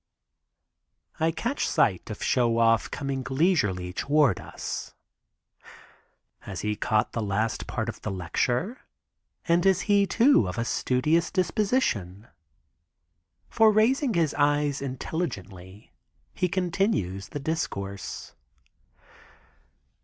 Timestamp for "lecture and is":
8.09-9.81